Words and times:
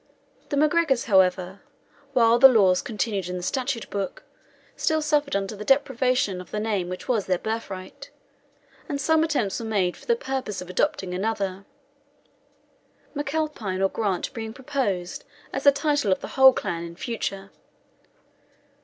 The 0.49 0.57
MacGregors, 0.57 1.05
however, 1.05 1.61
while 2.13 2.39
the 2.39 2.47
laws 2.47 2.81
continued 2.81 3.27
in 3.29 3.37
the 3.37 3.43
statute 3.43 3.87
book, 3.91 4.23
still 4.75 4.99
suffered 4.99 5.35
under 5.35 5.55
the 5.55 5.63
deprivation 5.63 6.41
of 6.41 6.49
the 6.49 6.59
name 6.59 6.89
which 6.89 7.07
was 7.07 7.27
their 7.27 7.37
birthright, 7.37 8.09
and 8.89 8.99
some 8.99 9.23
attempts 9.23 9.59
were 9.59 9.65
made 9.67 9.95
for 9.95 10.07
the 10.07 10.15
purpose 10.15 10.59
of 10.59 10.71
adopting 10.71 11.13
another, 11.13 11.65
MacAlpine 13.13 13.79
or 13.83 13.89
Grant 13.89 14.33
being 14.33 14.53
proposed 14.53 15.23
as 15.53 15.65
the 15.65 15.71
title 15.71 16.11
of 16.11 16.19
the 16.21 16.29
whole 16.29 16.51
clan 16.51 16.83
in 16.83 16.95
future. 16.95 17.51